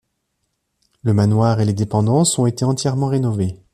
Le 1.03 1.13
manoir 1.13 1.61
et 1.61 1.65
les 1.65 1.73
dépendances 1.75 2.39
ont 2.39 2.47
été 2.47 2.65
entièrement 2.65 3.05
rénovées. 3.09 3.61